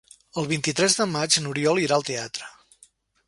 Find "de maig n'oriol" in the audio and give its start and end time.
1.01-1.83